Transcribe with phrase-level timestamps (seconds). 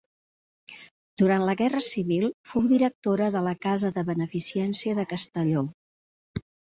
[1.21, 5.63] Durant la Guerra Civil fou directora de la Casa de Beneficència de Castelló.